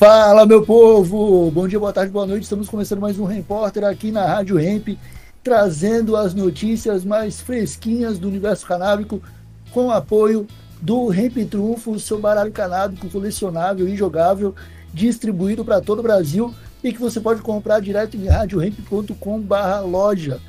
Fala, 0.00 0.46
meu 0.46 0.64
povo! 0.64 1.50
Bom 1.50 1.68
dia, 1.68 1.78
boa 1.78 1.92
tarde, 1.92 2.10
boa 2.10 2.26
noite. 2.26 2.44
Estamos 2.44 2.70
começando 2.70 3.00
mais 3.00 3.18
um 3.18 3.26
Repórter 3.26 3.84
aqui 3.84 4.10
na 4.10 4.24
Rádio 4.24 4.58
Hemp, 4.58 4.96
trazendo 5.44 6.16
as 6.16 6.32
notícias 6.32 7.04
mais 7.04 7.38
fresquinhas 7.38 8.18
do 8.18 8.26
universo 8.26 8.66
canábico, 8.66 9.20
com 9.70 9.90
apoio 9.90 10.46
do 10.80 11.12
Hemp 11.12 11.36
Trunfo, 11.50 12.00
seu 12.00 12.18
baralho 12.18 12.50
canábico 12.50 13.10
colecionável 13.10 13.86
e 13.86 13.94
jogável, 13.94 14.54
distribuído 14.90 15.66
para 15.66 15.82
todo 15.82 15.98
o 15.98 16.02
Brasil 16.02 16.54
e 16.82 16.94
que 16.94 16.98
você 16.98 17.20
pode 17.20 17.42
comprar 17.42 17.80
direto 17.80 18.16
em 18.16 18.26
radiohemp.com/loja. 18.26 20.40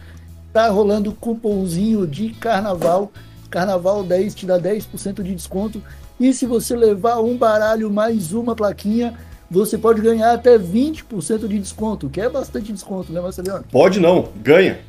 Tá 0.54 0.70
rolando 0.70 1.11
cupomzinho 1.11 2.07
de 2.07 2.29
carnaval. 2.36 3.11
Carnaval 3.49 4.02
10 4.02 4.33
te 4.33 4.45
dá 4.45 4.57
10% 4.57 5.21
de 5.21 5.36
desconto. 5.36 5.83
E 6.18 6.33
se 6.33 6.45
você 6.45 6.73
levar 6.73 7.20
um 7.20 7.36
baralho 7.36 7.91
mais 7.91 8.31
uma 8.31 8.55
plaquinha, 8.55 9.13
você 9.52 9.77
pode 9.77 10.02
ganhar 10.02 10.31
até 10.31 10.57
20% 10.57 11.45
de 11.45 11.59
desconto, 11.59 12.09
que 12.09 12.21
é 12.21 12.30
bastante 12.30 12.71
desconto, 12.71 13.12
né, 13.12 13.20
Marcelo? 13.20 13.66
Pode 13.70 13.99
não, 13.99 14.30
ganha. 14.41 14.80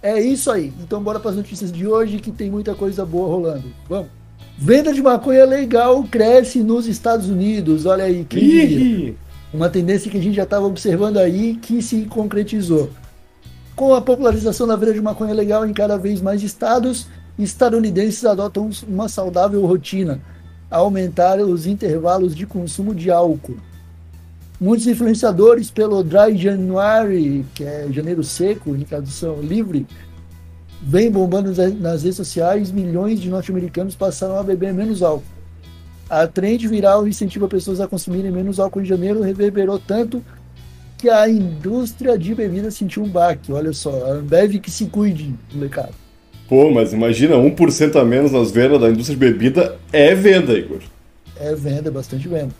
É 0.00 0.20
isso 0.20 0.52
aí. 0.52 0.72
Então 0.80 1.02
bora 1.02 1.18
para 1.18 1.32
as 1.32 1.36
notícias 1.36 1.72
de 1.72 1.84
hoje 1.84 2.18
que 2.18 2.30
tem 2.30 2.48
muita 2.48 2.76
coisa 2.76 3.04
boa 3.04 3.26
rolando. 3.28 3.64
Vamos. 3.88 4.08
Venda 4.56 4.92
de 4.92 5.02
maconha 5.02 5.44
legal 5.44 6.04
cresce 6.04 6.62
nos 6.62 6.86
Estados 6.86 7.28
Unidos. 7.28 7.86
Olha 7.86 8.04
aí, 8.04 8.24
que 8.24 9.16
uma 9.52 9.68
tendência 9.68 10.08
que 10.08 10.16
a 10.18 10.22
gente 10.22 10.36
já 10.36 10.44
estava 10.44 10.66
observando 10.66 11.16
aí 11.16 11.56
que 11.56 11.82
se 11.82 12.02
concretizou. 12.02 12.88
Com 13.74 13.94
a 13.94 14.00
popularização 14.00 14.66
da 14.66 14.76
venda 14.76 14.94
de 14.94 15.00
maconha 15.00 15.34
legal 15.34 15.66
em 15.66 15.72
cada 15.72 15.98
vez 15.98 16.20
mais 16.20 16.42
estados, 16.42 17.08
estadunidenses 17.36 18.24
adotam 18.24 18.70
uma 18.86 19.08
saudável 19.08 19.66
rotina 19.66 20.20
aumentar 20.70 21.40
os 21.40 21.66
intervalos 21.66 22.34
de 22.34 22.46
consumo 22.46 22.94
de 22.94 23.10
álcool. 23.10 23.56
Muitos 24.60 24.86
influenciadores, 24.86 25.70
pelo 25.70 26.04
Dry 26.04 26.36
January, 26.36 27.44
que 27.54 27.64
é 27.64 27.88
janeiro 27.90 28.22
seco, 28.22 28.76
em 28.76 28.82
tradução 28.82 29.40
livre, 29.40 29.86
vem 30.82 31.10
bombando 31.10 31.52
nas 31.80 32.02
redes 32.02 32.16
sociais, 32.16 32.70
milhões 32.70 33.20
de 33.20 33.30
norte-americanos 33.30 33.94
passaram 33.94 34.38
a 34.38 34.42
beber 34.42 34.72
menos 34.72 35.02
álcool. 35.02 35.24
A 36.08 36.26
trend 36.26 36.66
viral 36.68 37.08
incentiva 37.08 37.48
pessoas 37.48 37.80
a 37.80 37.88
consumirem 37.88 38.30
menos 38.30 38.60
álcool 38.60 38.82
em 38.82 38.84
janeiro 38.84 39.22
reverberou 39.22 39.78
tanto 39.78 40.22
que 40.98 41.08
a 41.08 41.28
indústria 41.28 42.18
de 42.18 42.34
bebidas 42.34 42.74
sentiu 42.74 43.02
um 43.02 43.08
baque. 43.08 43.52
Olha 43.52 43.72
só, 43.72 43.90
a 44.04 44.12
Ambev 44.14 44.58
que 44.58 44.70
se 44.70 44.86
cuide, 44.86 45.34
molecada. 45.54 46.09
Pô, 46.50 46.68
mas 46.68 46.92
imagina, 46.92 47.36
1% 47.36 47.94
a 47.94 48.04
menos 48.04 48.32
nas 48.32 48.50
vendas 48.50 48.80
da 48.80 48.90
indústria 48.90 49.16
de 49.16 49.24
bebida 49.24 49.76
é 49.92 50.16
venda, 50.16 50.52
Igor. 50.52 50.80
É 51.36 51.54
venda, 51.54 51.90
é 51.90 51.92
bastante 51.92 52.26
venda. 52.26 52.50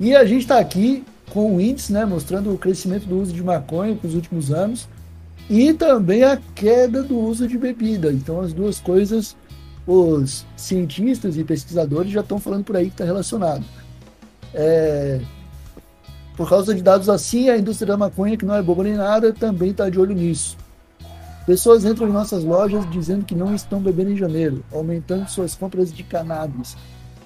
E 0.00 0.12
a 0.12 0.24
gente 0.24 0.40
está 0.40 0.58
aqui 0.58 1.04
com 1.30 1.54
o 1.54 1.60
índice, 1.60 1.92
né, 1.92 2.04
mostrando 2.04 2.52
o 2.52 2.58
crescimento 2.58 3.06
do 3.06 3.20
uso 3.20 3.32
de 3.32 3.40
maconha 3.40 3.96
nos 4.02 4.16
últimos 4.16 4.50
anos 4.50 4.88
e 5.48 5.72
também 5.72 6.24
a 6.24 6.36
queda 6.52 7.00
do 7.00 7.16
uso 7.16 7.46
de 7.46 7.56
bebida. 7.56 8.12
Então, 8.12 8.40
as 8.40 8.52
duas 8.52 8.80
coisas, 8.80 9.36
os 9.86 10.44
cientistas 10.56 11.36
e 11.36 11.44
pesquisadores 11.44 12.10
já 12.10 12.22
estão 12.22 12.40
falando 12.40 12.64
por 12.64 12.76
aí 12.76 12.86
que 12.86 12.94
está 12.94 13.04
relacionado. 13.04 13.64
É... 14.52 15.20
Por 16.36 16.48
causa 16.48 16.74
de 16.74 16.82
dados 16.82 17.08
assim, 17.08 17.48
a 17.48 17.56
indústria 17.56 17.86
da 17.86 17.96
maconha, 17.96 18.36
que 18.36 18.44
não 18.44 18.56
é 18.56 18.62
boba 18.62 18.82
nem 18.82 18.94
nada, 18.94 19.32
também 19.32 19.70
está 19.70 19.88
de 19.88 20.00
olho 20.00 20.12
nisso. 20.12 20.56
Pessoas 21.46 21.84
entram 21.84 22.08
em 22.08 22.12
nossas 22.12 22.44
lojas 22.44 22.88
dizendo 22.90 23.24
que 23.24 23.34
não 23.34 23.52
estão 23.52 23.80
bebendo 23.80 24.12
em 24.12 24.16
janeiro, 24.16 24.64
aumentando 24.72 25.28
suas 25.28 25.56
compras 25.56 25.92
de 25.92 26.04
cannabis, 26.04 26.76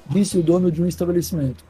disse 0.09 0.39
o 0.39 0.43
dono 0.43 0.73
de 0.73 0.83
um 0.83 0.87
estabelecimento. 0.87 1.63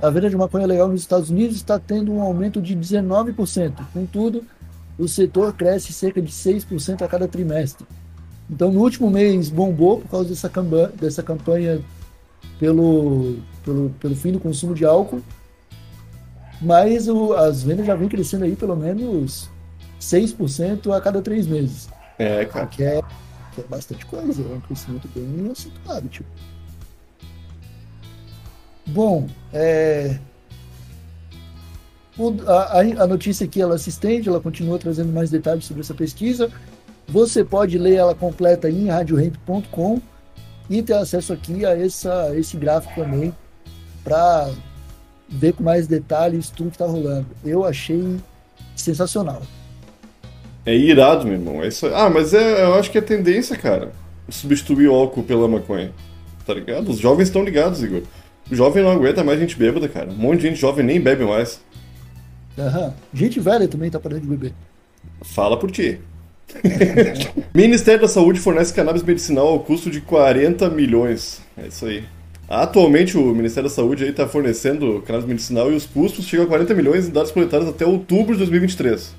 A 0.00 0.10
venda 0.10 0.28
de 0.28 0.36
maconha 0.36 0.66
legal 0.66 0.86
nos 0.86 1.00
Estados 1.00 1.30
Unidos 1.30 1.56
está 1.56 1.78
tendo 1.78 2.12
um 2.12 2.20
aumento 2.20 2.60
de 2.60 2.76
19%. 2.76 3.72
Contudo, 3.92 4.44
o 4.98 5.08
setor 5.08 5.54
cresce 5.54 5.92
cerca 5.92 6.20
de 6.20 6.30
6% 6.30 7.02
a 7.02 7.08
cada 7.08 7.26
trimestre. 7.26 7.86
Então, 8.50 8.70
no 8.70 8.80
último 8.80 9.10
mês, 9.10 9.48
bombou 9.48 10.00
por 10.00 10.10
causa 10.10 10.28
dessa, 10.28 10.48
campanha, 10.48 10.88
dessa 10.88 11.22
campanha 11.22 11.80
pelo, 12.60 13.36
pelo, 13.64 13.90
pelo 13.98 14.14
fim 14.14 14.32
do 14.32 14.40
consumo 14.40 14.74
de 14.74 14.84
álcool. 14.84 15.22
Mas 16.60 17.08
o, 17.08 17.32
as 17.32 17.62
vendas 17.62 17.86
já 17.86 17.94
vêm 17.94 18.08
crescendo 18.08 18.44
aí 18.44 18.54
pelo 18.54 18.76
menos 18.76 19.48
6% 20.00 20.94
a 20.94 21.00
cada 21.00 21.20
três 21.22 21.46
meses. 21.46 21.88
É, 22.18 22.44
cara. 22.44 22.66
Que 22.66 22.82
é, 22.82 23.00
que 23.54 23.60
é 23.60 23.64
bastante 23.64 24.04
coisa, 24.06 24.42
é 24.42 24.54
um 24.54 24.60
crescimento 24.60 25.08
bem 25.14 25.50
acentuado, 25.50 26.08
tipo. 26.08 26.28
Bom, 28.86 29.28
é, 29.52 30.18
a, 32.46 32.80
a, 32.80 33.06
notícia 33.06 33.46
aqui 33.46 33.60
ela 33.60 33.78
se 33.78 33.90
estende, 33.90 34.28
ela 34.28 34.40
continua 34.40 34.78
trazendo 34.78 35.12
mais 35.12 35.30
detalhes 35.30 35.64
sobre 35.64 35.82
essa 35.82 35.94
pesquisa. 35.94 36.50
Você 37.06 37.44
pode 37.44 37.78
ler 37.78 37.94
ela 37.94 38.14
completa 38.14 38.68
em 38.68 38.88
radiohemp.com 38.88 40.00
e 40.68 40.82
ter 40.82 40.94
acesso 40.94 41.32
aqui 41.32 41.64
a 41.64 41.78
essa, 41.78 42.34
esse 42.36 42.56
gráfico 42.56 42.94
também 42.94 43.34
para 44.02 44.50
ver 45.28 45.52
com 45.52 45.62
mais 45.62 45.86
detalhes 45.86 46.50
tudo 46.50 46.70
que 46.70 46.76
está 46.76 46.86
rolando. 46.86 47.26
Eu 47.44 47.64
achei 47.64 48.18
sensacional. 48.74 49.42
É 50.66 50.74
irado, 50.74 51.24
meu 51.24 51.34
irmão. 51.34 51.62
É 51.62 51.68
isso... 51.68 51.86
Ah, 51.86 52.10
mas 52.10 52.34
é, 52.34 52.64
eu 52.64 52.74
acho 52.74 52.90
que 52.90 52.98
é 52.98 53.00
tendência, 53.00 53.56
cara. 53.56 53.92
Substituir 54.28 54.88
o 54.88 54.94
álcool 54.94 55.22
pela 55.22 55.48
maconha. 55.48 55.92
Tá 56.46 56.54
ligado? 56.54 56.90
Os 56.90 56.98
jovens 56.98 57.28
estão 57.28 57.44
ligados, 57.44 57.82
Igor. 57.82 58.02
O 58.50 58.54
jovem 58.54 58.82
não 58.82 58.90
aguenta 58.90 59.22
mais 59.22 59.38
gente 59.38 59.56
bêbada, 59.56 59.88
cara. 59.88 60.10
Um 60.10 60.16
monte 60.16 60.40
de 60.40 60.48
gente 60.48 60.60
jovem 60.60 60.84
nem 60.84 61.00
bebe 61.00 61.24
mais. 61.24 61.60
Aham. 62.58 62.94
Gente 63.12 63.38
velha 63.38 63.68
também 63.68 63.90
tá 63.90 64.00
parando 64.00 64.22
de 64.22 64.28
beber. 64.28 64.52
Fala 65.22 65.58
por 65.58 65.70
ti. 65.70 66.00
Ministério 67.54 68.00
da 68.00 68.08
Saúde 68.08 68.40
fornece 68.40 68.72
cannabis 68.72 69.02
medicinal 69.02 69.48
ao 69.48 69.60
custo 69.60 69.90
de 69.90 70.00
40 70.00 70.68
milhões. 70.70 71.42
É 71.56 71.66
isso 71.66 71.86
aí. 71.86 72.04
Atualmente 72.48 73.18
o 73.18 73.34
Ministério 73.34 73.68
da 73.68 73.74
Saúde 73.74 74.06
está 74.06 74.26
fornecendo 74.26 75.02
cannabis 75.06 75.28
medicinal 75.28 75.70
e 75.70 75.76
os 75.76 75.84
custos 75.84 76.24
chegam 76.24 76.46
a 76.46 76.48
40 76.48 76.74
milhões 76.74 77.06
em 77.06 77.10
dados 77.10 77.30
coletados 77.30 77.68
até 77.68 77.84
outubro 77.84 78.32
de 78.32 78.38
2023. 78.38 79.14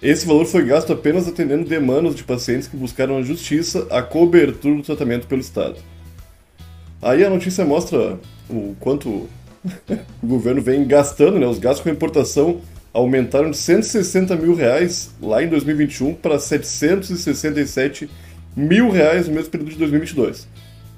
Esse 0.00 0.26
valor 0.26 0.44
foi 0.44 0.64
gasto 0.64 0.92
apenas 0.92 1.26
atendendo 1.26 1.64
demandas 1.64 2.14
de 2.14 2.22
pacientes 2.22 2.68
que 2.68 2.76
buscaram 2.76 3.18
na 3.18 3.24
justiça 3.24 3.86
a 3.90 4.02
cobertura 4.02 4.76
do 4.76 4.82
tratamento 4.82 5.26
pelo 5.26 5.40
Estado. 5.40 5.76
Aí 7.00 7.24
a 7.24 7.30
notícia 7.30 7.64
mostra 7.64 8.18
o 8.48 8.76
quanto 8.78 9.08
o 10.22 10.26
governo 10.26 10.60
vem 10.60 10.86
gastando, 10.86 11.38
né? 11.38 11.46
Os 11.46 11.58
gastos 11.58 11.82
com 11.82 11.88
importação 11.88 12.60
aumentaram 12.92 13.50
de 13.50 13.56
160 13.56 14.36
mil 14.36 14.54
reais 14.54 15.10
lá 15.20 15.42
em 15.42 15.48
2021 15.48 16.14
para 16.14 16.38
767 16.38 18.08
mil 18.54 18.90
reais 18.90 19.28
no 19.28 19.34
mesmo 19.34 19.50
período 19.50 19.70
de 19.70 19.78
2022. 19.78 20.46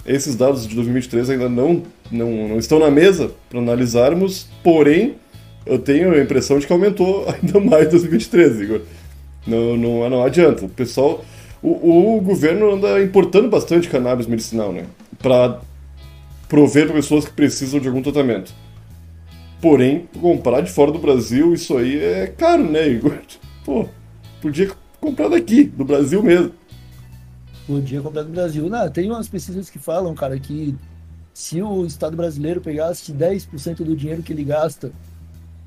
Esses 0.07 0.35
dados 0.35 0.67
de 0.67 0.75
2023 0.75 1.31
ainda 1.31 1.49
não, 1.49 1.83
não, 2.11 2.49
não 2.49 2.59
estão 2.59 2.79
na 2.79 2.91
mesa 2.91 3.31
para 3.49 3.59
analisarmos, 3.59 4.49
porém 4.63 5.17
eu 5.69 5.79
tenho 5.79 6.13
a 6.13 6.21
impressão 6.21 6.59
de 6.59 6.67
que 6.67 6.73
aumentou 6.73 7.27
ainda 7.31 7.61
mais 7.61 7.87
em 7.87 7.91
2013, 7.91 8.65
Igor. 8.65 8.81
Não, 9.47 9.77
não, 9.77 10.11
não 10.11 10.23
adianta. 10.23 10.65
O 10.65 10.69
pessoal. 10.69 11.25
O, 11.61 12.17
o 12.17 12.21
governo 12.21 12.73
anda 12.73 13.03
importando 13.03 13.49
bastante 13.49 13.89
cannabis 13.89 14.27
medicinal, 14.27 14.73
né? 14.73 14.87
Pra 15.19 15.61
prover 16.49 16.87
para 16.87 16.95
pessoas 16.95 17.25
que 17.25 17.33
precisam 17.33 17.81
de 17.81 17.89
algum 17.89 18.01
tratamento. 18.01 18.53
Porém, 19.61 20.09
comprar 20.21 20.61
de 20.61 20.71
fora 20.71 20.93
do 20.93 21.01
Brasil, 21.01 21.53
isso 21.53 21.77
aí 21.77 22.01
é 22.01 22.27
caro, 22.29 22.63
né, 22.63 22.89
Igor? 22.89 23.19
Pô, 23.65 23.89
podia 24.41 24.71
comprar 25.01 25.29
daqui, 25.29 25.65
do 25.65 25.85
Brasil 25.85 26.23
mesmo. 26.23 26.53
Podia 27.67 28.01
comprar 28.01 28.23
do 28.23 28.31
Brasil. 28.31 28.69
Não, 28.69 28.89
tem 28.89 29.11
umas 29.11 29.29
pesquisas 29.29 29.69
que 29.69 29.79
falam, 29.79 30.15
cara, 30.15 30.39
que 30.39 30.77
se 31.35 31.61
o 31.61 31.85
Estado 31.85 32.17
brasileiro 32.17 32.61
pegasse 32.61 33.13
10% 33.13 33.77
do 33.77 33.97
dinheiro 33.97 34.23
que 34.23 34.33
ele 34.33 34.45
gasta 34.45 34.93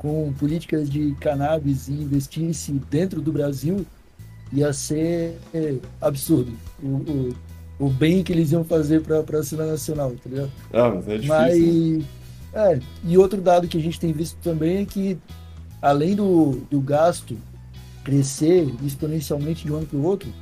com 0.02 0.34
políticas 0.34 0.90
de 0.90 1.16
cannabis 1.20 1.88
e 1.88 1.92
investisse 1.92 2.72
dentro 2.90 3.22
do 3.22 3.32
Brasil, 3.32 3.86
ia 4.52 4.74
ser 4.74 5.38
absurdo. 6.02 6.52
O, 6.82 6.88
o, 6.88 7.36
o 7.78 7.88
bem 7.88 8.24
que 8.24 8.34
eles 8.34 8.52
iam 8.52 8.64
fazer 8.64 9.04
para 9.04 9.20
a 9.20 9.44
cena 9.44 9.68
nacional, 9.68 10.12
tá 10.14 10.28
ligado? 10.28 10.52
Ah, 10.74 10.90
mas 10.90 11.08
é 11.08 11.18
difícil. 11.18 12.04
Mas, 12.52 12.66
é, 12.66 12.80
e 13.04 13.16
outro 13.16 13.40
dado 13.40 13.68
que 13.68 13.78
a 13.78 13.80
gente 13.80 14.00
tem 14.00 14.12
visto 14.12 14.36
também 14.42 14.82
é 14.82 14.86
que, 14.86 15.20
além 15.80 16.16
do, 16.16 16.64
do 16.68 16.82
gasto 16.82 17.38
crescer 18.04 18.74
exponencialmente 18.84 19.66
de 19.66 19.72
um 19.72 19.78
ano 19.78 19.86
para 19.86 20.00
o 20.00 20.04
outro, 20.04 20.34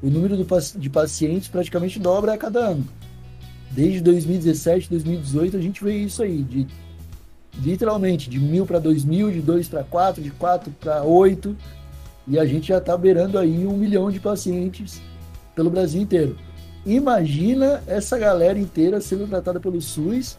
o 0.00 0.08
número 0.08 0.36
do, 0.36 0.46
de 0.78 0.88
pacientes 0.88 1.48
praticamente 1.48 1.98
dobra 1.98 2.34
a 2.34 2.38
cada 2.38 2.60
ano. 2.60 2.86
Desde 3.72 4.00
2017, 4.02 4.88
2018, 4.88 5.56
a 5.56 5.60
gente 5.60 5.82
vê 5.82 5.96
isso 5.96 6.22
aí, 6.22 6.44
de 6.44 6.68
literalmente, 7.58 8.28
de 8.28 8.38
mil 8.38 8.66
para 8.66 8.78
dois 8.78 9.04
mil, 9.04 9.30
de 9.30 9.40
dois 9.40 9.68
para 9.68 9.82
quatro, 9.84 10.22
de 10.22 10.30
quatro 10.30 10.70
para 10.80 11.02
oito, 11.02 11.56
e 12.26 12.38
a 12.38 12.44
gente 12.44 12.68
já 12.68 12.78
está 12.78 12.96
beirando 12.96 13.38
aí 13.38 13.66
um 13.66 13.76
milhão 13.76 14.10
de 14.10 14.20
pacientes 14.20 15.00
pelo 15.54 15.70
Brasil 15.70 16.00
inteiro. 16.00 16.36
Imagina 16.86 17.82
essa 17.86 18.18
galera 18.18 18.58
inteira 18.58 19.00
sendo 19.00 19.26
tratada 19.26 19.60
pelo 19.60 19.80
SUS 19.80 20.38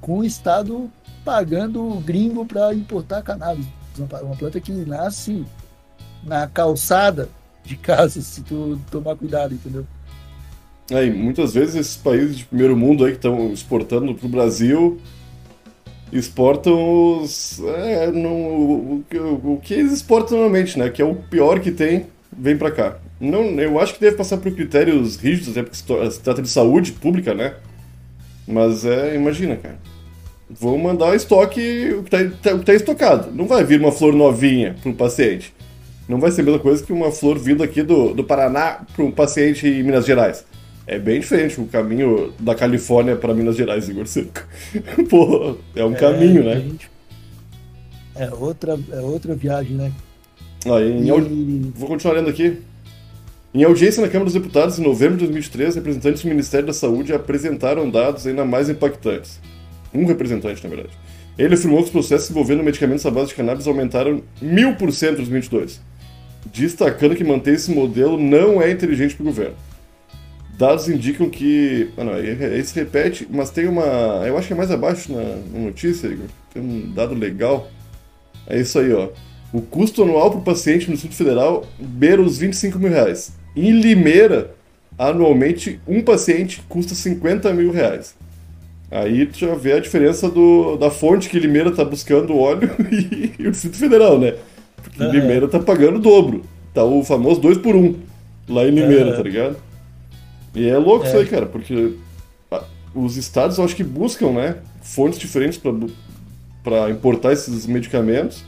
com 0.00 0.18
o 0.18 0.24
Estado 0.24 0.90
pagando 1.24 2.02
gringo 2.04 2.44
para 2.44 2.74
importar 2.74 3.22
cannabis. 3.22 3.66
Uma 3.96 4.36
planta 4.36 4.60
que 4.60 4.72
nasce 4.72 5.44
na 6.24 6.46
calçada 6.48 7.28
de 7.62 7.76
casa, 7.76 8.20
se 8.22 8.42
tu 8.42 8.80
tomar 8.90 9.16
cuidado, 9.16 9.54
entendeu? 9.54 9.86
É, 10.90 11.08
muitas 11.10 11.54
vezes 11.54 11.76
esses 11.76 11.96
países 11.96 12.36
de 12.36 12.44
primeiro 12.44 12.76
mundo 12.76 13.04
aí 13.04 13.12
que 13.12 13.18
estão 13.18 13.50
exportando 13.52 14.14
para 14.14 14.26
o 14.26 14.28
Brasil 14.28 15.00
exportam 16.12 17.22
os, 17.22 17.60
é, 17.60 18.06
no, 18.08 18.28
o, 18.28 19.04
o, 19.12 19.60
que 19.62 19.74
eles 19.74 19.92
exportam 19.92 20.38
normalmente, 20.38 20.78
né? 20.78 20.88
Que 20.90 21.02
é 21.02 21.04
o 21.04 21.14
pior 21.14 21.60
que 21.60 21.70
tem, 21.70 22.06
vem 22.36 22.56
para 22.56 22.70
cá. 22.70 22.98
Não, 23.20 23.42
eu 23.60 23.78
acho 23.80 23.94
que 23.94 24.00
deve 24.00 24.16
passar 24.16 24.36
por 24.36 24.52
critérios 24.52 25.16
rígidos, 25.16 25.56
né? 25.56 25.62
Porque 25.62 25.76
se 25.76 26.20
trata 26.20 26.42
de 26.42 26.48
saúde 26.48 26.92
pública, 26.92 27.34
né? 27.34 27.54
Mas 28.46 28.84
é, 28.84 29.14
imagina, 29.14 29.56
cara. 29.56 29.78
Vou 30.48 30.76
mandar 30.78 31.16
estoque, 31.16 31.94
o 31.98 32.02
que 32.02 32.14
está 32.14 32.58
tá 32.58 32.74
estocado. 32.74 33.32
Não 33.32 33.46
vai 33.46 33.64
vir 33.64 33.80
uma 33.80 33.90
flor 33.90 34.12
novinha 34.12 34.76
para 34.80 34.90
um 34.90 34.94
paciente. 34.94 35.54
Não 36.08 36.20
vai 36.20 36.30
ser 36.30 36.42
a 36.42 36.44
mesma 36.44 36.60
coisa 36.60 36.84
que 36.84 36.92
uma 36.92 37.10
flor 37.10 37.38
vindo 37.38 37.62
aqui 37.62 37.82
do, 37.82 38.12
do 38.12 38.22
Paraná 38.22 38.82
para 38.94 39.04
um 39.04 39.10
paciente 39.10 39.66
em 39.66 39.82
Minas 39.82 40.04
Gerais. 40.04 40.44
É 40.86 40.98
bem 40.98 41.20
diferente 41.20 41.60
o 41.60 41.66
caminho 41.66 42.32
da 42.38 42.54
Califórnia 42.54 43.16
para 43.16 43.32
Minas 43.32 43.56
Gerais, 43.56 43.88
Igor 43.88 44.06
Seco. 44.06 44.46
Pô, 45.08 45.56
é 45.74 45.84
um 45.84 45.94
é, 45.94 45.96
caminho, 45.96 46.44
né? 46.44 46.60
Gente... 46.60 46.90
É 48.14 48.30
outra, 48.30 48.78
é 48.92 49.00
outra 49.00 49.34
viagem, 49.34 49.76
né? 49.76 49.92
Ah, 50.66 50.80
e... 50.80 51.72
Vou 51.74 51.88
continuar 51.88 52.14
lendo 52.14 52.28
aqui. 52.28 52.58
Em 53.52 53.62
audiência 53.64 54.02
na 54.02 54.08
Câmara 54.08 54.24
dos 54.24 54.34
Deputados, 54.34 54.78
em 54.78 54.82
novembro 54.82 55.16
de 55.16 55.24
2003, 55.24 55.76
representantes 55.76 56.22
do 56.22 56.28
Ministério 56.28 56.66
da 56.66 56.72
Saúde 56.72 57.12
apresentaram 57.12 57.88
dados 57.88 58.26
ainda 58.26 58.44
mais 58.44 58.68
impactantes. 58.68 59.40
Um 59.92 60.04
representante, 60.06 60.62
na 60.62 60.68
verdade. 60.68 60.92
Ele 61.38 61.54
afirmou 61.54 61.78
que 61.78 61.84
os 61.84 61.90
processos 61.90 62.30
envolvendo 62.30 62.62
medicamentos 62.62 63.06
à 63.06 63.10
base 63.10 63.28
de 63.28 63.34
cannabis 63.34 63.66
aumentaram 63.66 64.22
mil 64.40 64.74
por 64.76 64.92
cento 64.92 65.14
em 65.14 65.16
2022, 65.16 65.80
destacando 66.46 67.16
que 67.16 67.24
manter 67.24 67.54
esse 67.54 67.70
modelo 67.70 68.18
não 68.18 68.60
é 68.60 68.70
inteligente 68.70 69.14
para 69.14 69.22
o 69.22 69.26
governo. 69.26 69.54
Dados 70.56 70.88
indicam 70.88 71.28
que. 71.28 71.90
Ah, 71.96 72.04
não, 72.04 72.16
ele 72.16 72.64
se 72.64 72.74
repete, 72.74 73.26
mas 73.30 73.50
tem 73.50 73.66
uma. 73.66 73.84
Eu 74.26 74.38
acho 74.38 74.46
que 74.46 74.52
é 74.52 74.56
mais 74.56 74.70
abaixo 74.70 75.12
na, 75.12 75.22
na 75.52 75.64
notícia, 75.64 76.06
Igor. 76.06 76.26
Tem 76.52 76.62
um 76.62 76.92
dado 76.92 77.14
legal. 77.14 77.68
É 78.46 78.60
isso 78.60 78.78
aí, 78.78 78.92
ó. 78.92 79.08
O 79.52 79.60
custo 79.60 80.02
anual 80.02 80.30
para 80.30 80.40
o 80.40 80.44
paciente 80.44 80.86
no 80.86 80.92
Distrito 80.92 81.16
Federal 81.16 81.64
beira 81.78 82.20
os 82.20 82.38
25 82.38 82.78
mil 82.78 82.90
reais. 82.90 83.32
Em 83.56 83.70
Limeira, 83.70 84.52
anualmente, 84.98 85.80
um 85.86 86.02
paciente 86.02 86.62
custa 86.68 86.94
50 86.94 87.52
mil 87.52 87.72
reais. 87.72 88.14
Aí 88.90 89.26
tu 89.26 89.38
já 89.38 89.54
vê 89.54 89.72
a 89.72 89.80
diferença 89.80 90.28
do, 90.28 90.76
da 90.76 90.90
fonte 90.90 91.28
que 91.28 91.38
Limeira 91.38 91.70
está 91.70 91.84
buscando 91.84 92.36
óleo 92.36 92.70
e, 92.92 93.32
e, 93.38 93.48
o 93.48 93.50
Distrito 93.50 93.76
Federal, 93.76 94.20
né? 94.20 94.34
Porque. 94.76 95.02
Limeira 95.02 95.48
tá 95.48 95.58
pagando 95.58 95.96
o 95.96 96.00
dobro. 96.00 96.42
Tá 96.72 96.84
o 96.84 97.02
famoso 97.02 97.40
2 97.40 97.58
por 97.58 97.74
1 97.74 97.78
um, 97.78 97.94
lá 98.48 98.64
em 98.64 98.70
Limeira, 98.70 99.16
tá 99.16 99.22
ligado? 99.22 99.56
E 100.54 100.68
é 100.68 100.78
louco 100.78 101.04
é. 101.04 101.08
isso 101.08 101.16
aí, 101.16 101.26
cara, 101.26 101.46
porque 101.46 101.94
os 102.94 103.16
estados 103.16 103.58
eu 103.58 103.64
acho 103.64 103.74
que 103.74 103.82
buscam, 103.82 104.30
né, 104.30 104.56
fontes 104.80 105.18
diferentes 105.18 105.60
para 106.62 106.90
importar 106.90 107.32
esses 107.32 107.66
medicamentos 107.66 108.44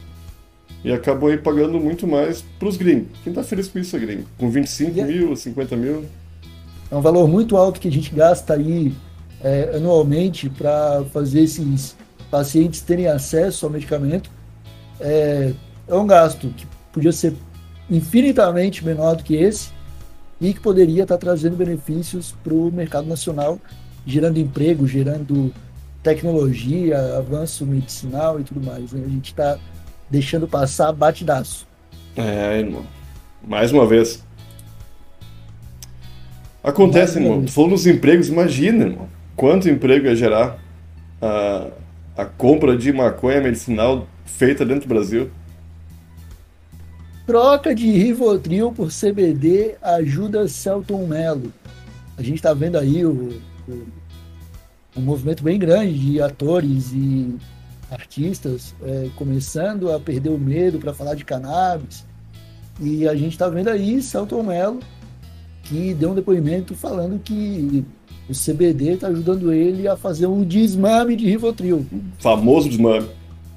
e 0.84 0.92
acabam 0.92 1.30
aí 1.30 1.36
pagando 1.36 1.80
muito 1.80 2.06
mais 2.06 2.42
para 2.58 2.68
os 2.68 2.76
gringos. 2.76 3.08
Quem 3.24 3.32
tá 3.32 3.42
feliz 3.42 3.66
com 3.66 3.78
isso 3.78 3.96
é 3.96 3.98
gringo. 3.98 4.24
Com 4.38 4.48
25 4.48 5.00
é... 5.00 5.04
mil, 5.04 5.36
50 5.36 5.76
mil. 5.76 6.04
É 6.90 6.94
um 6.94 7.00
valor 7.00 7.26
muito 7.26 7.56
alto 7.56 7.80
que 7.80 7.88
a 7.88 7.90
gente 7.90 8.14
gasta 8.14 8.54
aí 8.54 8.94
é, 9.42 9.72
anualmente 9.74 10.48
para 10.48 11.04
fazer 11.12 11.40
esses 11.40 11.96
pacientes 12.30 12.80
terem 12.82 13.08
acesso 13.08 13.66
ao 13.66 13.72
medicamento. 13.72 14.30
É, 15.00 15.52
é 15.88 15.94
um 15.94 16.06
gasto 16.06 16.48
que 16.56 16.66
podia 16.92 17.10
ser 17.10 17.34
infinitamente 17.90 18.84
menor 18.84 19.16
do 19.16 19.24
que 19.24 19.34
esse 19.34 19.70
e 20.40 20.52
que 20.52 20.60
poderia 20.60 21.02
estar 21.02 21.18
trazendo 21.18 21.56
benefícios 21.56 22.34
para 22.44 22.54
o 22.54 22.70
mercado 22.70 23.08
nacional, 23.08 23.58
gerando 24.06 24.38
emprego, 24.38 24.86
gerando 24.86 25.52
tecnologia, 26.02 27.16
avanço 27.16 27.66
medicinal 27.66 28.38
e 28.38 28.44
tudo 28.44 28.64
mais. 28.64 28.92
Né? 28.92 29.02
A 29.04 29.08
gente 29.08 29.26
está 29.26 29.58
deixando 30.10 30.46
passar 30.46 30.92
batidaço. 30.92 31.66
É, 32.16 32.60
irmão. 32.60 32.84
Mais 33.46 33.72
uma 33.72 33.86
vez. 33.86 34.24
Acontece, 36.62 37.18
irmão. 37.18 37.44
Tu 37.44 37.52
falou 37.52 37.70
nos 37.70 37.86
empregos, 37.86 38.28
imagina, 38.28 38.84
irmão. 38.86 39.08
Quanto 39.34 39.68
emprego 39.68 40.06
ia 40.06 40.16
gerar 40.16 40.58
a, 41.20 41.68
a 42.16 42.24
compra 42.24 42.76
de 42.76 42.92
maconha 42.92 43.40
medicinal 43.40 44.06
feita 44.24 44.64
dentro 44.64 44.88
do 44.88 44.88
Brasil? 44.88 45.30
Troca 47.26 47.74
de 47.74 47.90
Rivotril 47.90 48.70
por 48.70 48.88
CBD 48.88 49.74
ajuda 49.82 50.46
Celton 50.46 51.08
Mello. 51.08 51.52
A 52.16 52.22
gente 52.22 52.36
está 52.36 52.54
vendo 52.54 52.78
aí 52.78 53.04
o, 53.04 53.36
o, 53.68 53.82
um 54.96 55.02
movimento 55.02 55.42
bem 55.42 55.58
grande 55.58 55.98
de 55.98 56.22
atores 56.22 56.92
e 56.92 57.34
artistas 57.90 58.76
é, 58.80 59.08
começando 59.16 59.90
a 59.90 59.98
perder 59.98 60.30
o 60.30 60.38
medo 60.38 60.78
para 60.78 60.94
falar 60.94 61.14
de 61.14 61.24
cannabis. 61.24 62.06
E 62.80 63.08
a 63.08 63.16
gente 63.16 63.32
está 63.32 63.48
vendo 63.48 63.70
aí 63.70 64.00
Celton 64.00 64.44
Mello, 64.44 64.78
que 65.64 65.94
deu 65.94 66.12
um 66.12 66.14
depoimento 66.14 66.76
falando 66.76 67.18
que 67.18 67.84
o 68.30 68.32
CBD 68.32 68.92
está 68.92 69.08
ajudando 69.08 69.52
ele 69.52 69.88
a 69.88 69.96
fazer 69.96 70.28
um 70.28 70.44
desmame 70.44 71.16
de 71.16 71.26
Rivotril. 71.26 71.84
Famoso 72.20 72.68
desmame. 72.68 73.08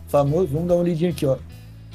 Famoso, 0.08 0.48
vamos 0.48 0.68
dar 0.68 0.74
uma 0.74 0.84
lidinha 0.84 1.12
aqui, 1.12 1.28
ó. 1.28 1.38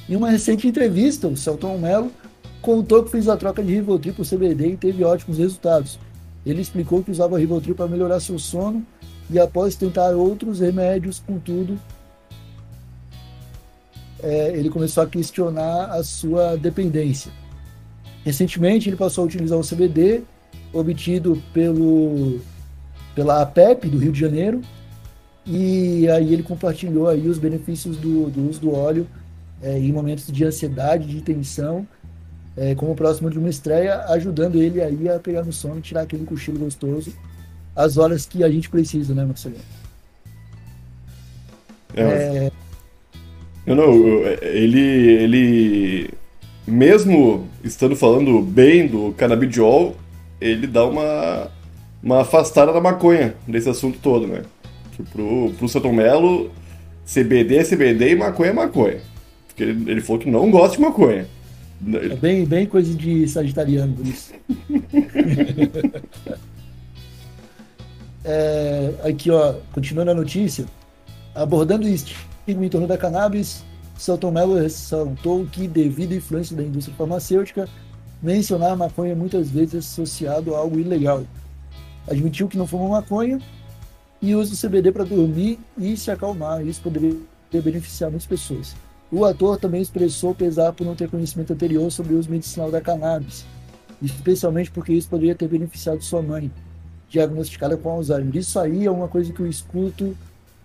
Em 0.08 0.16
uma 0.16 0.30
recente 0.30 0.68
entrevista, 0.68 1.26
o 1.28 1.36
Celton 1.36 1.78
Mello 1.78 2.12
contou 2.60 3.02
que 3.02 3.10
fez 3.10 3.28
a 3.28 3.36
troca 3.36 3.62
de 3.62 3.72
Rivotril 3.72 4.14
por 4.14 4.26
CBD 4.26 4.72
e 4.72 4.76
teve 4.76 5.02
ótimos 5.02 5.38
resultados. 5.38 5.98
Ele 6.44 6.60
explicou 6.60 7.02
que 7.02 7.10
usava 7.10 7.38
Rivotril 7.38 7.74
para 7.74 7.88
melhorar 7.88 8.20
seu 8.20 8.38
sono 8.38 8.84
e 9.30 9.38
após 9.38 9.76
tentar 9.76 10.10
outros 10.10 10.60
remédios, 10.60 11.22
contudo, 11.26 11.78
é, 14.22 14.50
ele 14.56 14.68
começou 14.68 15.02
a 15.02 15.06
questionar 15.06 15.86
a 15.86 16.02
sua 16.02 16.56
dependência. 16.56 17.32
Recentemente, 18.24 18.88
ele 18.88 18.96
passou 18.96 19.24
a 19.24 19.26
utilizar 19.26 19.58
o 19.58 19.66
CBD 19.66 20.22
obtido 20.72 21.42
pelo, 21.52 22.40
pela 23.14 23.40
APEP 23.40 23.88
do 23.88 23.98
Rio 23.98 24.12
de 24.12 24.20
Janeiro 24.20 24.60
e 25.46 26.08
aí 26.08 26.32
ele 26.32 26.42
compartilhou 26.42 27.08
aí 27.08 27.28
os 27.28 27.38
benefícios 27.38 27.96
do, 27.96 28.30
do 28.30 28.48
uso 28.48 28.60
do 28.60 28.74
óleo 28.74 29.06
é, 29.62 29.78
em 29.78 29.93
momentos 29.93 30.26
de 30.31 30.44
ansiedade, 30.44 31.06
de 31.06 31.20
tensão, 31.20 31.86
é, 32.56 32.74
como 32.74 32.94
próximo 32.94 33.31
de 33.31 33.38
uma 33.38 33.48
estreia, 33.48 34.05
ajudando 34.10 34.56
ele 34.56 34.81
aí 34.81 35.08
a 35.08 35.19
pegar 35.19 35.43
no 35.43 35.52
sono, 35.52 35.81
tirar 35.81 36.02
aquele 36.02 36.24
cochilo 36.24 36.58
gostoso, 36.58 37.12
as 37.74 37.96
horas 37.96 38.26
que 38.26 38.44
a 38.44 38.50
gente 38.50 38.69
precisa, 38.69 39.14
né, 39.14 39.24
Marcelo? 39.24 39.56
É, 41.96 42.02
é... 42.02 42.52
Não, 43.67 43.74
não, 43.74 43.94
ele, 44.43 44.81
ele, 44.81 46.10
mesmo 46.67 47.48
estando 47.62 47.96
falando 47.96 48.40
bem 48.43 48.86
do 48.86 49.12
canabidiol, 49.17 49.96
ele 50.40 50.67
dá 50.67 50.84
uma, 50.84 51.50
uma 52.02 52.20
afastada 52.20 52.72
da 52.72 52.81
maconha 52.81 53.34
desse 53.48 53.69
assunto 53.69 53.98
todo, 54.00 54.26
né? 54.26 54.43
Que 54.93 55.02
pro, 55.02 55.52
pro 55.58 55.69
Santo 55.69 55.90
Melo, 55.93 56.50
CBD 57.06 57.56
é 57.56 57.64
CBD 57.64 58.10
e 58.10 58.17
maconha 58.17 58.50
é 58.50 58.52
maconha. 58.52 59.13
Porque 59.55 59.63
ele, 59.63 59.91
ele 59.91 60.01
falou 60.01 60.20
que 60.20 60.29
não 60.29 60.51
gosta 60.51 60.77
de 60.77 60.82
maconha. 60.82 61.29
É 62.11 62.17
bem, 62.17 62.44
bem 62.44 62.67
coisa 62.67 62.93
de 62.93 63.29
sagitariano 63.29 63.96
isso. 64.03 64.32
é, 68.25 68.94
aqui, 69.05 69.31
ó, 69.31 69.55
continuando 69.73 70.11
a 70.11 70.15
notícia, 70.15 70.65
abordando 71.34 71.87
o 71.87 71.89
estigma 71.89 72.67
em 72.67 72.69
torno 72.69 72.89
da 72.89 72.99
cannabis, 72.99 73.65
Celton 73.96 74.32
Mello 74.32 74.55
ressaltou 74.55 75.46
que, 75.46 75.69
devido 75.69 76.13
à 76.13 76.17
influência 76.17 76.56
da 76.56 76.63
indústria 76.65 76.96
farmacêutica, 76.96 77.69
mencionar 78.23 78.73
a 78.73 78.77
maconha 78.77 79.15
muitas 79.15 79.51
vezes 79.51 79.75
é 79.75 79.79
associado 79.79 80.55
a 80.55 80.58
algo 80.58 80.81
ilegal. 80.81 81.23
Admitiu 82.08 82.49
que 82.49 82.58
não 82.58 82.67
fuma 82.67 82.89
maconha 82.89 83.39
e 84.20 84.34
usa 84.34 84.55
o 84.55 84.56
CBD 84.56 84.91
para 84.91 85.05
dormir 85.05 85.58
e 85.79 85.96
se 85.96 86.11
acalmar. 86.11 86.67
Isso 86.67 86.81
poderia 86.81 87.17
beneficiar 87.53 88.11
muitas 88.11 88.27
pessoas. 88.27 88.75
O 89.14 89.24
ator 89.24 89.56
também 89.56 89.80
expressou 89.80 90.34
pesar 90.34 90.72
por 90.72 90.84
não 90.84 90.96
ter 90.96 91.08
conhecimento 91.08 91.52
anterior 91.52 91.88
sobre 91.92 92.14
o 92.14 92.18
uso 92.18 92.28
medicinal 92.28 92.68
da 92.68 92.80
cannabis, 92.80 93.46
especialmente 94.02 94.72
porque 94.72 94.92
isso 94.92 95.08
poderia 95.08 95.36
ter 95.36 95.46
beneficiado 95.46 96.02
sua 96.02 96.20
mãe, 96.20 96.50
diagnosticada 97.08 97.76
com 97.76 97.90
Alzheimer. 97.90 98.34
Isso 98.34 98.58
aí 98.58 98.84
é 98.84 98.90
uma 98.90 99.06
coisa 99.06 99.32
que 99.32 99.38
eu 99.38 99.46
escuto 99.46 100.16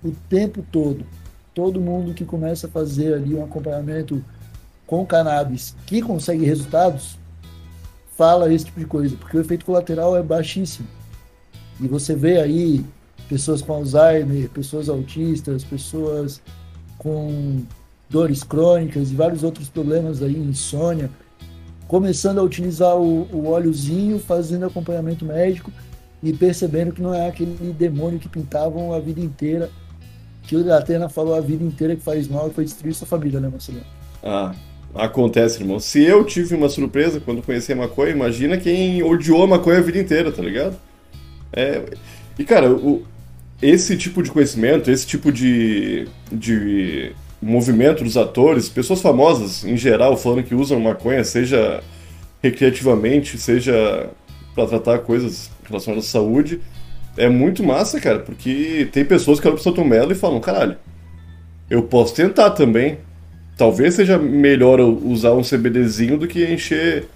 o 0.03 0.11
tempo 0.27 0.65
todo. 0.71 1.05
Todo 1.53 1.79
mundo 1.79 2.15
que 2.15 2.25
começa 2.25 2.65
a 2.65 2.69
fazer 2.71 3.13
ali 3.13 3.35
um 3.35 3.43
acompanhamento 3.43 4.25
com 4.87 5.05
cannabis 5.05 5.75
que 5.85 6.01
consegue 6.01 6.43
resultados, 6.43 7.19
fala 8.17 8.51
esse 8.51 8.65
tipo 8.65 8.79
de 8.79 8.87
coisa, 8.87 9.15
porque 9.15 9.37
o 9.37 9.41
efeito 9.41 9.63
colateral 9.63 10.17
é 10.17 10.23
baixíssimo. 10.23 10.87
E 11.79 11.87
você 11.87 12.15
vê 12.15 12.41
aí 12.41 12.83
pessoas 13.27 13.61
com 13.61 13.73
Alzheimer, 13.73 14.49
pessoas 14.49 14.89
autistas, 14.89 15.63
pessoas 15.63 16.41
com 16.97 17.61
dores 18.09 18.43
crônicas 18.43 19.11
e 19.11 19.15
vários 19.15 19.43
outros 19.43 19.69
problemas 19.69 20.23
aí, 20.23 20.35
insônia, 20.35 21.09
começando 21.87 22.39
a 22.39 22.43
utilizar 22.43 22.95
o, 22.95 23.27
o 23.31 23.47
óleozinho, 23.47 24.19
fazendo 24.19 24.65
acompanhamento 24.65 25.25
médico 25.25 25.71
e 26.21 26.33
percebendo 26.33 26.91
que 26.91 27.01
não 27.01 27.13
é 27.13 27.27
aquele 27.27 27.73
demônio 27.73 28.19
que 28.19 28.27
pintavam 28.27 28.93
a 28.93 28.99
vida 28.99 29.21
inteira, 29.21 29.69
que 30.43 30.55
o 30.55 30.73
Atena 30.73 31.07
falou 31.07 31.35
a 31.35 31.41
vida 31.41 31.63
inteira 31.63 31.95
que 31.95 32.01
faz 32.01 32.27
mal 32.27 32.47
e 32.47 32.53
foi 32.53 32.63
destruir 32.63 32.93
sua 32.93 33.07
família, 33.07 33.39
né, 33.39 33.47
Marcelo? 33.49 33.81
Ah, 34.23 34.53
acontece, 34.95 35.61
irmão. 35.61 35.79
Se 35.79 36.03
eu 36.03 36.25
tive 36.25 36.55
uma 36.55 36.67
surpresa 36.67 37.19
quando 37.19 37.41
conheci 37.43 37.71
a 37.71 37.75
maconha, 37.75 38.11
imagina 38.11 38.57
quem 38.57 39.03
odiou 39.03 39.43
a 39.43 39.47
maconha 39.47 39.77
a 39.77 39.81
vida 39.81 39.99
inteira, 39.99 40.31
tá 40.31 40.41
ligado? 40.41 40.75
É... 41.53 41.83
E, 42.37 42.43
cara, 42.43 42.71
o... 42.71 43.03
esse 43.61 43.95
tipo 43.95 44.23
de 44.23 44.31
conhecimento, 44.31 44.89
esse 44.89 45.05
tipo 45.05 45.31
de, 45.31 46.07
de 46.31 47.13
movimento 47.41 48.03
dos 48.03 48.17
atores, 48.17 48.67
pessoas 48.67 49.01
famosas 49.01 49.63
em 49.63 49.77
geral 49.77 50.17
falando 50.17 50.43
que 50.43 50.55
usam 50.55 50.79
maconha, 50.79 51.23
seja 51.23 51.81
recreativamente, 52.41 53.37
seja 53.37 54.09
para 54.53 54.67
tratar 54.67 54.99
coisas 54.99 55.49
relacionadas 55.67 56.07
à 56.07 56.11
saúde, 56.11 56.59
é 57.17 57.29
muito 57.29 57.63
massa, 57.63 57.99
cara, 57.99 58.19
porque 58.19 58.87
tem 58.91 59.05
pessoas 59.05 59.39
que 59.39 59.47
olham 59.47 59.55
pro 59.55 59.63
Santo 59.63 59.83
Melo 59.83 60.11
e 60.11 60.15
falam, 60.15 60.39
caralho, 60.39 60.77
eu 61.69 61.83
posso 61.83 62.15
tentar 62.15 62.51
também. 62.51 62.97
Talvez 63.57 63.95
seja 63.95 64.17
melhor 64.17 64.79
eu 64.79 64.97
usar 65.05 65.33
um 65.33 65.41
CBDzinho 65.41 66.17
do 66.17 66.27
que 66.27 66.45
encher 66.45 67.07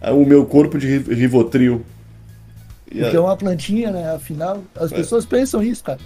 o 0.00 0.24
meu 0.24 0.46
corpo 0.46 0.78
de 0.78 0.98
Rivotril. 0.98 1.84
Porque 2.88 3.16
é 3.16 3.20
uma 3.20 3.36
plantinha, 3.36 3.90
né? 3.90 4.14
Afinal, 4.14 4.62
as 4.74 4.92
é. 4.92 4.96
pessoas 4.96 5.26
pensam 5.26 5.62
isso, 5.62 5.84
cara. 5.84 5.98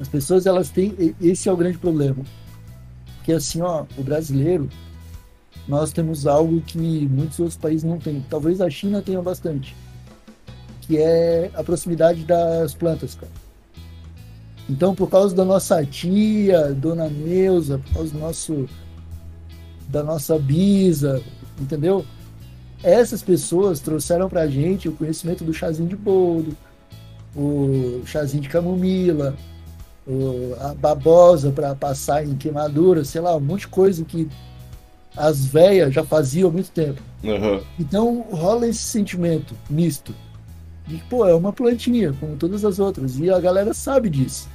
As 0.00 0.08
pessoas, 0.08 0.46
elas 0.46 0.70
têm. 0.70 1.14
Esse 1.20 1.48
é 1.48 1.52
o 1.52 1.56
grande 1.56 1.78
problema. 1.78 2.24
Porque 3.26 3.32
assim, 3.32 3.60
ó, 3.60 3.84
o 3.98 4.04
brasileiro, 4.04 4.68
nós 5.66 5.90
temos 5.90 6.28
algo 6.28 6.60
que 6.60 6.78
muitos 7.08 7.40
outros 7.40 7.56
países 7.56 7.82
não 7.82 7.98
têm. 7.98 8.24
Talvez 8.30 8.60
a 8.60 8.70
China 8.70 9.02
tenha 9.02 9.20
bastante. 9.20 9.74
Que 10.82 10.98
é 10.98 11.50
a 11.52 11.64
proximidade 11.64 12.22
das 12.22 12.72
plantas, 12.72 13.16
cara. 13.16 13.32
Então, 14.70 14.94
por 14.94 15.10
causa 15.10 15.34
da 15.34 15.44
nossa 15.44 15.84
tia, 15.84 16.72
Dona 16.72 17.08
Neuza, 17.08 17.78
por 17.78 17.94
causa 17.94 18.12
do 18.12 18.18
nosso, 18.20 18.68
da 19.88 20.04
nossa 20.04 20.38
bisa, 20.38 21.20
entendeu? 21.60 22.06
Essas 22.80 23.22
pessoas 23.22 23.80
trouxeram 23.80 24.28
pra 24.28 24.46
gente 24.46 24.88
o 24.88 24.92
conhecimento 24.92 25.42
do 25.42 25.52
chazinho 25.52 25.88
de 25.88 25.96
boldo, 25.96 26.56
o 27.34 28.02
chazinho 28.06 28.44
de 28.44 28.48
camomila, 28.48 29.34
a 30.60 30.74
babosa 30.74 31.50
para 31.50 31.74
passar 31.74 32.24
em 32.24 32.36
queimadura, 32.36 33.04
sei 33.04 33.20
lá, 33.20 33.36
um 33.36 33.40
monte 33.40 33.62
de 33.62 33.68
coisa 33.68 34.04
que 34.04 34.28
as 35.16 35.44
velhas 35.46 35.92
já 35.92 36.04
faziam 36.04 36.48
há 36.48 36.52
muito 36.52 36.70
tempo. 36.70 37.02
Uhum. 37.24 37.60
Então 37.78 38.24
rola 38.30 38.68
esse 38.68 38.80
sentimento 38.80 39.54
misto 39.68 40.14
de 40.86 40.98
que, 40.98 41.04
pô, 41.04 41.26
é 41.26 41.34
uma 41.34 41.52
plantinha, 41.52 42.12
como 42.20 42.36
todas 42.36 42.64
as 42.64 42.78
outras, 42.78 43.18
e 43.18 43.28
a 43.28 43.40
galera 43.40 43.74
sabe 43.74 44.08
disso. 44.08 44.48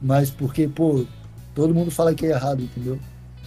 Mas 0.00 0.30
porque, 0.30 0.68
pô, 0.68 1.04
todo 1.54 1.74
mundo 1.74 1.90
fala 1.90 2.14
que 2.14 2.26
é 2.26 2.30
errado, 2.30 2.62
entendeu? 2.62 2.98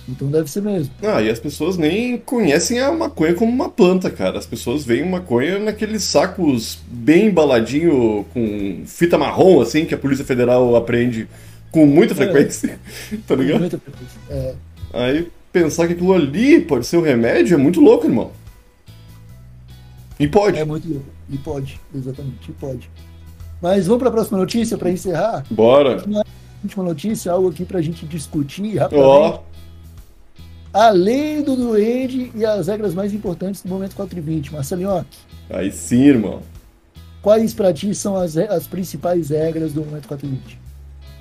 Então 0.07 0.29
deve 0.29 0.49
ser 0.49 0.61
mesmo. 0.61 0.93
Ah, 1.01 1.21
e 1.21 1.29
as 1.29 1.39
pessoas 1.39 1.77
nem 1.77 2.17
conhecem 2.17 2.79
a 2.79 2.91
maconha 2.91 3.33
como 3.33 3.51
uma 3.51 3.69
planta, 3.69 4.09
cara. 4.09 4.39
As 4.39 4.45
pessoas 4.45 4.83
veem 4.83 5.07
maconha 5.07 5.59
naqueles 5.59 6.03
sacos 6.03 6.79
bem 6.87 7.27
embaladinho 7.27 8.25
com 8.33 8.83
fita 8.85 9.17
marrom, 9.17 9.61
assim, 9.61 9.85
que 9.85 9.93
a 9.93 9.97
Polícia 9.97 10.25
Federal 10.25 10.75
aprende 10.75 11.27
com 11.71 11.85
muita 11.85 12.13
é. 12.13 12.17
frequência. 12.17 12.79
É. 13.11 13.17
tá 13.27 13.35
ligado? 13.35 13.53
Com 13.53 13.59
muita 13.59 13.79
frequência. 13.79 14.19
É. 14.29 14.55
Aí 14.93 15.31
pensar 15.53 15.87
que 15.87 15.93
aquilo 15.93 16.13
ali 16.13 16.61
pode 16.61 16.85
ser 16.85 16.97
um 16.97 17.01
remédio 17.01 17.53
é 17.55 17.57
muito 17.57 17.79
louco, 17.79 18.07
irmão. 18.07 18.31
E 20.19 20.27
pode. 20.27 20.57
É 20.57 20.65
muito 20.65 20.87
louco. 20.87 21.05
E 21.29 21.37
pode, 21.37 21.79
exatamente, 21.95 22.49
e 22.49 22.51
pode. 22.53 22.89
Mas 23.61 23.85
vamos 23.85 23.99
para 23.99 24.09
a 24.09 24.11
próxima 24.11 24.37
notícia 24.37 24.77
para 24.77 24.91
encerrar? 24.91 25.45
Bora. 25.49 26.03
Última 26.63 26.83
notícia, 26.83 27.31
algo 27.31 27.49
aqui 27.49 27.63
para 27.63 27.79
a 27.79 27.81
gente 27.81 28.05
discutir 28.05 28.75
rapidamente. 28.77 29.07
Ó. 29.07 29.35
Oh 29.37 29.50
a 30.73 30.89
lei 30.89 31.41
do 31.41 31.55
duende 31.55 32.31
e 32.33 32.45
as 32.45 32.67
regras 32.67 32.93
mais 32.93 33.13
importantes 33.13 33.61
do 33.61 33.69
momento 33.69 33.95
420. 33.95 34.53
Marcelinho. 34.53 35.05
Aí 35.49 35.71
sim, 35.71 36.03
irmão. 36.03 36.41
Quais 37.21 37.53
para 37.53 37.73
ti 37.73 37.93
são 37.93 38.15
as, 38.15 38.35
as 38.37 38.67
principais 38.67 39.29
regras 39.29 39.73
do 39.73 39.81
momento 39.81 40.07
420? 40.07 40.59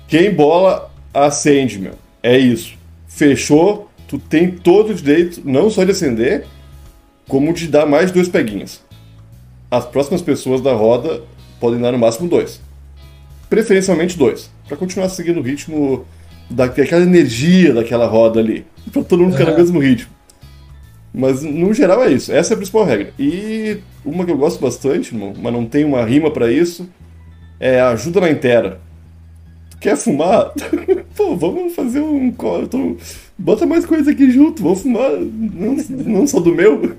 Quem 0.07 0.33
bola, 0.33 0.91
acende, 1.13 1.79
meu. 1.79 1.93
É 2.23 2.37
isso. 2.37 2.75
Fechou, 3.07 3.89
tu 4.07 4.17
tem 4.17 4.51
todo 4.51 4.91
o 4.91 4.95
direito, 4.95 5.41
não 5.45 5.69
só 5.69 5.83
de 5.83 5.91
acender, 5.91 6.45
como 7.27 7.53
de 7.53 7.67
dar 7.67 7.85
mais 7.85 8.11
dois 8.11 8.27
peguinhos. 8.27 8.81
As 9.69 9.85
próximas 9.85 10.21
pessoas 10.21 10.61
da 10.61 10.73
roda 10.73 11.21
podem 11.59 11.79
dar 11.79 11.91
no 11.91 11.99
máximo 11.99 12.27
dois. 12.27 12.61
Preferencialmente 13.49 14.17
dois. 14.17 14.49
para 14.67 14.77
continuar 14.77 15.09
seguindo 15.09 15.39
o 15.39 15.43
ritmo 15.43 16.05
daquela 16.51 17.03
energia 17.03 17.73
daquela 17.73 18.05
roda 18.05 18.39
ali. 18.39 18.65
Pra 18.91 19.03
todo 19.03 19.23
mundo 19.23 19.37
ficar 19.37 19.51
no 19.51 19.57
mesmo 19.57 19.79
ritmo. 19.79 20.11
Mas 21.13 21.43
no 21.43 21.73
geral 21.73 22.03
é 22.03 22.11
isso. 22.11 22.31
Essa 22.31 22.53
é 22.53 22.55
a 22.55 22.57
principal 22.57 22.85
regra. 22.85 23.13
E 23.19 23.77
uma 24.05 24.25
que 24.25 24.31
eu 24.31 24.37
gosto 24.37 24.61
bastante, 24.61 25.13
irmão, 25.13 25.33
mas 25.37 25.53
não 25.53 25.65
tem 25.65 25.83
uma 25.83 26.05
rima 26.05 26.31
para 26.31 26.51
isso, 26.51 26.89
é 27.59 27.81
ajuda 27.81 28.21
na 28.21 28.29
inteira. 28.29 28.79
Tu 29.71 29.77
quer 29.77 29.97
fumar? 29.97 30.53
Pô, 31.15 31.35
vamos 31.35 31.75
fazer 31.75 31.99
um. 31.99 32.31
Tô... 32.69 32.95
Bota 33.37 33.65
mais 33.65 33.85
coisa 33.85 34.11
aqui 34.11 34.31
junto, 34.31 34.63
vamos 34.63 34.81
fumar. 34.81 35.11
Não, 35.11 35.75
não 35.89 36.27
só 36.27 36.39
do 36.39 36.55
meu. 36.55 36.95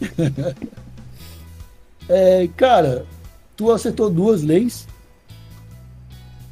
é, 2.08 2.48
cara, 2.56 3.06
tu 3.56 3.70
acertou 3.70 4.10
duas 4.10 4.42
leis 4.42 4.86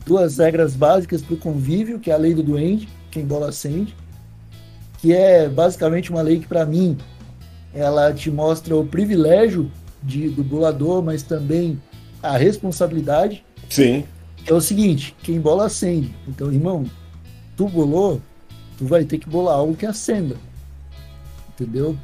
duas 0.07 0.39
regras 0.39 0.75
básicas 0.75 1.21
para 1.21 1.35
o 1.35 1.37
convívio, 1.37 1.99
que 1.99 2.11
é 2.11 2.15
a 2.15 2.17
lei 2.17 2.33
do 2.33 2.43
duende, 2.43 2.89
quem 3.11 3.27
bola 3.27 3.49
acende, 3.49 3.95
que 4.99 5.13
é 5.13 5.49
basicamente 5.49 6.11
uma 6.11 6.23
lei 6.23 6.39
que, 6.39 6.47
para 6.47 6.65
mim, 6.65 6.97
ela 7.75 8.13
te 8.15 8.31
mostra 8.31 8.75
o 8.77 8.87
privilégio 8.87 9.71
de, 10.01 10.29
do 10.29 10.45
bolador, 10.45 11.03
mas 11.03 11.25
também 11.25 11.83
a 12.23 12.37
responsabilidade. 12.37 13.45
Sim. 13.69 14.05
É 14.47 14.55
o 14.55 14.61
seguinte, 14.61 15.15
quem 15.23 15.41
bola 15.41 15.67
acende. 15.67 16.15
Então, 16.29 16.53
irmão, 16.53 16.87
tu 17.57 17.69
bolou, 17.69 18.23
tu 18.79 18.87
vai 18.87 19.05
ter 19.05 19.19
que 19.19 19.29
bolar 19.29 19.57
algo 19.57 19.75
que 19.75 19.85
acenda. 19.85 20.37
Entendeu? 21.51 21.99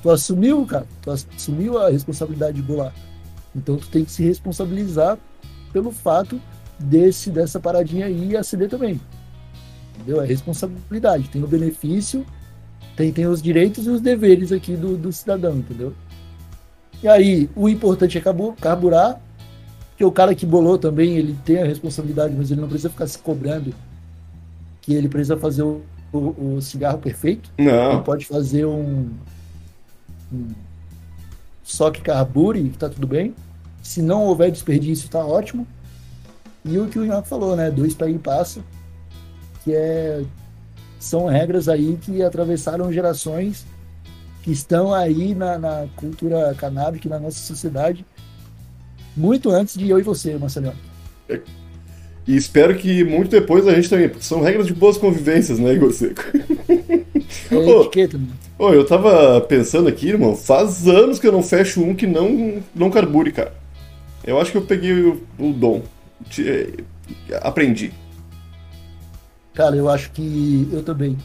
Tu 0.00 0.10
assumiu, 0.10 0.64
cara, 0.64 0.86
tu 1.02 1.10
assumiu 1.10 1.78
a 1.78 1.90
responsabilidade 1.90 2.56
de 2.56 2.62
bolar. 2.62 2.94
Então 3.54 3.76
tu 3.76 3.88
tem 3.88 4.04
que 4.04 4.10
se 4.10 4.24
responsabilizar 4.24 5.18
pelo 5.72 5.92
fato 5.92 6.40
desse 6.82 7.30
dessa 7.30 7.60
paradinha 7.60 8.06
aí 8.06 8.30
e 8.30 8.36
acender 8.36 8.68
também. 8.68 9.00
Entendeu? 9.94 10.22
É 10.22 10.26
responsabilidade. 10.26 11.28
Tem 11.28 11.42
o 11.42 11.46
benefício, 11.46 12.26
tem, 12.96 13.12
tem 13.12 13.26
os 13.26 13.40
direitos 13.40 13.86
e 13.86 13.90
os 13.90 14.00
deveres 14.00 14.52
aqui 14.52 14.76
do, 14.76 14.96
do 14.96 15.12
cidadão, 15.12 15.56
entendeu? 15.56 15.94
E 17.02 17.08
aí, 17.08 17.50
o 17.56 17.68
importante 17.68 18.16
é 18.16 18.20
carburar, 18.60 19.20
que 19.96 20.04
o 20.04 20.12
cara 20.12 20.34
que 20.34 20.46
bolou 20.46 20.78
também, 20.78 21.16
ele 21.16 21.36
tem 21.44 21.60
a 21.60 21.66
responsabilidade, 21.66 22.34
mas 22.36 22.50
ele 22.50 22.60
não 22.60 22.68
precisa 22.68 22.90
ficar 22.90 23.06
se 23.06 23.18
cobrando 23.18 23.74
que 24.80 24.94
ele 24.94 25.08
precisa 25.08 25.36
fazer 25.36 25.62
o, 25.62 25.82
o, 26.12 26.56
o 26.56 26.62
cigarro 26.62 26.98
perfeito. 26.98 27.50
Não. 27.58 27.92
Ele 27.92 28.02
pode 28.02 28.26
fazer 28.26 28.66
um, 28.66 29.10
um 30.32 30.48
só 31.62 31.90
que 31.90 32.02
carbure, 32.02 32.68
que 32.68 32.76
tá 32.76 32.88
tudo 32.88 33.06
bem. 33.06 33.34
Se 33.82 34.02
não 34.02 34.24
houver 34.24 34.50
desperdício, 34.50 35.08
tá 35.08 35.24
ótimo. 35.24 35.66
E 36.64 36.78
o 36.78 36.86
que 36.86 36.98
o 36.98 37.04
Iaco 37.04 37.26
falou, 37.26 37.56
né? 37.56 37.70
Dois 37.70 37.94
para 37.94 38.08
ir 38.08 38.18
passa, 38.18 38.60
que 39.64 39.74
é 39.74 40.22
são 41.02 41.26
regras 41.26 41.68
aí 41.68 41.98
que 42.00 42.22
atravessaram 42.22 42.92
gerações 42.92 43.66
que 44.42 44.52
estão 44.52 44.94
aí 44.94 45.34
na, 45.34 45.58
na 45.58 45.86
cultura 45.96 46.54
canábica, 46.56 47.08
na 47.08 47.18
nossa 47.18 47.38
sociedade, 47.38 48.06
muito 49.16 49.50
antes 49.50 49.76
de 49.76 49.90
eu 49.90 49.98
e 49.98 50.02
você, 50.02 50.36
Marcelinho. 50.38 50.74
É, 51.28 51.40
e 52.26 52.36
espero 52.36 52.76
que 52.76 53.02
muito 53.02 53.30
depois 53.30 53.66
a 53.66 53.74
gente 53.74 53.90
também, 53.90 54.08
porque 54.08 54.24
são 54.24 54.40
regras 54.40 54.66
de 54.66 54.74
boas 54.74 54.96
convivências, 54.96 55.58
né, 55.58 55.74
Igor 55.74 55.92
Seco? 55.92 56.22
É 57.50 57.56
oh, 57.56 57.82
etiqueta? 57.82 58.20
Oh, 58.58 58.70
eu 58.70 58.86
tava 58.86 59.40
pensando 59.42 59.88
aqui, 59.88 60.08
irmão, 60.08 60.36
faz 60.36 60.86
anos 60.86 61.18
que 61.18 61.26
eu 61.26 61.32
não 61.32 61.42
fecho 61.42 61.82
um 61.82 61.94
que 61.94 62.06
não, 62.06 62.62
não 62.74 62.90
carbure, 62.90 63.32
cara. 63.32 63.52
Eu 64.24 64.40
acho 64.40 64.52
que 64.52 64.58
eu 64.58 64.62
peguei 64.62 64.92
o, 64.92 65.22
o 65.38 65.52
dom 65.52 65.82
te, 66.28 66.48
eh, 66.48 67.40
aprendi? 67.42 67.92
Cara, 69.54 69.76
eu 69.76 69.88
acho 69.88 70.10
que 70.12 70.68
eu 70.72 70.82
também. 70.82 71.16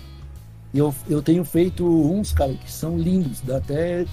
Eu, 0.74 0.94
eu 1.10 1.22
tenho 1.22 1.44
feito 1.46 1.86
uns, 1.86 2.34
cara, 2.34 2.54
que 2.54 2.72
são 2.72 2.98
lindos, 2.98 3.42
dá 3.42 3.58
até 3.58 4.06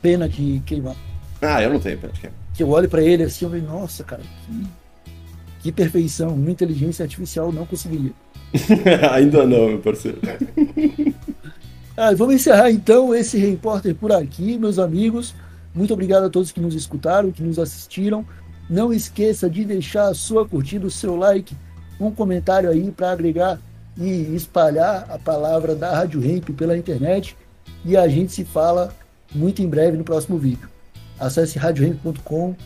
pena 0.00 0.28
de 0.28 0.62
queimar. 0.64 0.96
Ah, 1.40 1.62
eu 1.62 1.70
não 1.70 1.78
tenho 1.78 1.98
pena 1.98 2.12
de 2.12 2.20
queimar. 2.20 2.38
Que 2.54 2.62
eu 2.62 2.68
olho 2.70 2.88
pra 2.88 3.02
ele 3.02 3.22
assim, 3.22 3.44
eu 3.44 3.50
vejo, 3.50 3.66
nossa, 3.66 4.02
cara, 4.02 4.22
que, 4.46 4.66
Que 5.62 5.72
perfeição, 5.72 6.30
uma 6.30 6.50
inteligência 6.50 7.02
artificial 7.02 7.52
não 7.52 7.66
conseguiria. 7.66 8.12
Ainda 9.12 9.46
não, 9.46 9.68
meu 9.68 9.78
parceiro. 9.78 10.18
ah, 11.96 12.12
vamos 12.14 12.34
encerrar 12.34 12.70
então 12.70 13.14
esse 13.14 13.38
repórter 13.38 13.94
por 13.94 14.12
aqui, 14.12 14.58
meus 14.58 14.78
amigos. 14.78 15.34
Muito 15.74 15.94
obrigado 15.94 16.24
a 16.24 16.30
todos 16.30 16.52
que 16.52 16.60
nos 16.60 16.74
escutaram, 16.74 17.32
que 17.32 17.42
nos 17.42 17.58
assistiram. 17.58 18.26
Não 18.72 18.90
esqueça 18.90 19.50
de 19.50 19.66
deixar 19.66 20.08
a 20.08 20.14
sua 20.14 20.48
curtida, 20.48 20.86
o 20.86 20.90
seu 20.90 21.14
like, 21.14 21.54
um 22.00 22.10
comentário 22.10 22.70
aí 22.70 22.90
para 22.90 23.12
agregar 23.12 23.60
e 23.98 24.34
espalhar 24.34 25.04
a 25.10 25.18
palavra 25.18 25.74
da 25.74 25.94
Rádio 25.94 26.22
Ramp 26.22 26.48
pela 26.56 26.74
internet. 26.74 27.36
E 27.84 27.98
a 27.98 28.08
gente 28.08 28.32
se 28.32 28.46
fala 28.46 28.90
muito 29.34 29.60
em 29.60 29.68
breve 29.68 29.98
no 29.98 30.04
próximo 30.04 30.38
vídeo. 30.38 30.70
Acesse 31.20 31.58
radioramp.com 31.58 32.56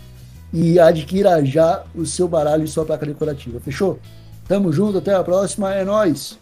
e 0.53 0.79
adquira 0.79 1.45
já 1.45 1.83
o 1.93 2.07
seu 2.07 2.29
baralho 2.29 2.63
e 2.63 2.69
sua 2.69 2.85
placa 2.85 3.05
decorativa. 3.05 3.59
Fechou? 3.59 3.99
Tamo 4.47 4.73
junto, 4.73 4.99
até 4.99 5.13
a 5.13 5.25
próxima, 5.25 5.75
é 5.75 5.85
nóis! 5.85 6.39